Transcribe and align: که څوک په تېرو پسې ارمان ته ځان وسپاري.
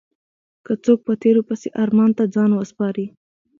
که 0.65 0.73
څوک 0.83 0.99
په 1.07 1.13
تېرو 1.21 1.41
پسې 1.49 1.67
ارمان 1.83 2.11
ته 2.17 2.23
ځان 2.35 2.51
وسپاري. 2.53 3.05